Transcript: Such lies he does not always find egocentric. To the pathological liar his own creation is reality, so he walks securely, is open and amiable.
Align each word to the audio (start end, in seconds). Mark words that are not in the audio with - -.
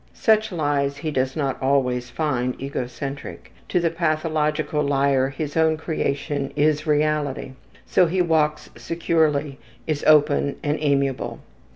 Such 0.15 0.51
lies 0.51 0.97
he 0.97 1.11
does 1.11 1.35
not 1.35 1.61
always 1.61 2.09
find 2.09 2.59
egocentric. 2.59 3.53
To 3.69 3.79
the 3.79 3.91
pathological 3.91 4.81
liar 4.81 5.29
his 5.29 5.55
own 5.55 5.77
creation 5.77 6.51
is 6.55 6.87
reality, 6.87 7.51
so 7.85 8.07
he 8.07 8.19
walks 8.19 8.71
securely, 8.75 9.59
is 9.85 10.03
open 10.05 10.55
and 10.63 10.79
amiable. 10.81 11.37